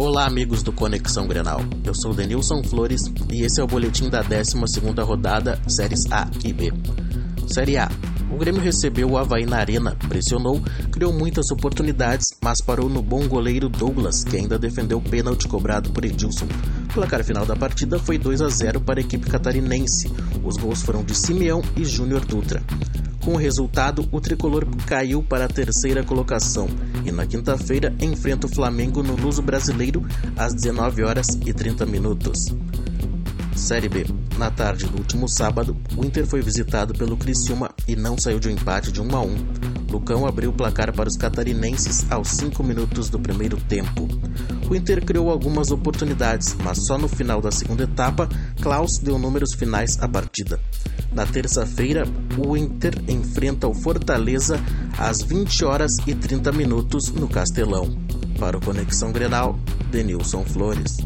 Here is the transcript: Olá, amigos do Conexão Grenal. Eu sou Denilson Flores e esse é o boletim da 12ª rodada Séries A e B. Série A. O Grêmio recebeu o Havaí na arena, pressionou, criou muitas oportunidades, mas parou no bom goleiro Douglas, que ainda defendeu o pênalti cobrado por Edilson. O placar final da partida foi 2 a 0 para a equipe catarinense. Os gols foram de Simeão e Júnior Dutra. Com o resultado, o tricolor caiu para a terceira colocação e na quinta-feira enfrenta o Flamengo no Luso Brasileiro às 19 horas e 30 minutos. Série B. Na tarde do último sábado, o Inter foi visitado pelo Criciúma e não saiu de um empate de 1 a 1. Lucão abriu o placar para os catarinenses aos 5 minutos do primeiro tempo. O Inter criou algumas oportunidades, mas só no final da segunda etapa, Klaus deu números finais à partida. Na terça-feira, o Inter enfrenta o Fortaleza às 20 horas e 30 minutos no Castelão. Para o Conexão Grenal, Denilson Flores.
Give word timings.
Olá, 0.00 0.26
amigos 0.26 0.62
do 0.62 0.72
Conexão 0.72 1.26
Grenal. 1.26 1.60
Eu 1.84 1.92
sou 1.92 2.14
Denilson 2.14 2.62
Flores 2.62 3.02
e 3.32 3.42
esse 3.42 3.60
é 3.60 3.64
o 3.64 3.66
boletim 3.66 4.08
da 4.08 4.22
12ª 4.22 5.04
rodada 5.04 5.60
Séries 5.66 6.06
A 6.12 6.30
e 6.44 6.52
B. 6.52 6.72
Série 7.48 7.76
A. 7.78 7.90
O 8.30 8.36
Grêmio 8.36 8.62
recebeu 8.62 9.10
o 9.10 9.18
Havaí 9.18 9.44
na 9.44 9.56
arena, 9.56 9.96
pressionou, 10.08 10.62
criou 10.92 11.12
muitas 11.12 11.50
oportunidades, 11.50 12.26
mas 12.40 12.60
parou 12.60 12.88
no 12.88 13.02
bom 13.02 13.26
goleiro 13.26 13.68
Douglas, 13.68 14.22
que 14.22 14.36
ainda 14.36 14.56
defendeu 14.56 14.98
o 14.98 15.02
pênalti 15.02 15.48
cobrado 15.48 15.90
por 15.90 16.04
Edilson. 16.04 16.46
O 16.90 16.94
placar 16.94 17.24
final 17.24 17.44
da 17.44 17.56
partida 17.56 17.98
foi 17.98 18.18
2 18.18 18.40
a 18.40 18.48
0 18.48 18.80
para 18.82 19.00
a 19.00 19.02
equipe 19.02 19.28
catarinense. 19.28 20.12
Os 20.44 20.56
gols 20.56 20.80
foram 20.80 21.02
de 21.02 21.16
Simeão 21.16 21.60
e 21.76 21.84
Júnior 21.84 22.24
Dutra. 22.24 22.62
Com 23.28 23.34
o 23.34 23.36
resultado, 23.36 24.08
o 24.10 24.22
tricolor 24.22 24.66
caiu 24.86 25.22
para 25.22 25.44
a 25.44 25.48
terceira 25.48 26.02
colocação 26.02 26.66
e 27.04 27.12
na 27.12 27.26
quinta-feira 27.26 27.94
enfrenta 28.00 28.46
o 28.46 28.50
Flamengo 28.50 29.02
no 29.02 29.14
Luso 29.16 29.42
Brasileiro 29.42 30.02
às 30.34 30.54
19 30.54 31.02
horas 31.02 31.38
e 31.44 31.52
30 31.52 31.84
minutos. 31.84 32.46
Série 33.54 33.86
B. 33.86 34.06
Na 34.38 34.50
tarde 34.50 34.86
do 34.86 34.96
último 34.96 35.28
sábado, 35.28 35.76
o 35.94 36.06
Inter 36.06 36.26
foi 36.26 36.40
visitado 36.40 36.94
pelo 36.94 37.18
Criciúma 37.18 37.70
e 37.86 37.94
não 37.94 38.16
saiu 38.16 38.40
de 38.40 38.48
um 38.48 38.52
empate 38.52 38.90
de 38.90 39.02
1 39.02 39.14
a 39.14 39.20
1. 39.20 39.36
Lucão 39.90 40.26
abriu 40.26 40.48
o 40.48 40.54
placar 40.54 40.90
para 40.94 41.10
os 41.10 41.18
catarinenses 41.18 42.10
aos 42.10 42.28
5 42.28 42.64
minutos 42.64 43.10
do 43.10 43.20
primeiro 43.20 43.58
tempo. 43.58 44.08
O 44.70 44.74
Inter 44.76 45.02
criou 45.04 45.30
algumas 45.30 45.70
oportunidades, 45.70 46.54
mas 46.62 46.84
só 46.84 46.98
no 46.98 47.08
final 47.08 47.40
da 47.40 47.50
segunda 47.50 47.84
etapa, 47.84 48.28
Klaus 48.60 48.98
deu 48.98 49.18
números 49.18 49.54
finais 49.54 49.98
à 50.00 50.06
partida. 50.06 50.60
Na 51.12 51.26
terça-feira, 51.26 52.04
o 52.36 52.56
Inter 52.56 52.94
enfrenta 53.08 53.66
o 53.66 53.74
Fortaleza 53.74 54.60
às 54.98 55.22
20 55.22 55.64
horas 55.64 55.96
e 56.06 56.14
30 56.14 56.52
minutos 56.52 57.10
no 57.10 57.28
Castelão. 57.28 57.96
Para 58.38 58.58
o 58.58 58.60
Conexão 58.60 59.10
Grenal, 59.10 59.58
Denilson 59.90 60.44
Flores. 60.44 60.98